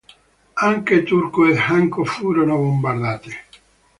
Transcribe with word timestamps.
Anche 0.69 1.03
Turku 1.03 1.45
ed 1.45 1.57
Hanko 1.59 2.03
furono 2.03 2.55
bombardate. 2.57 3.43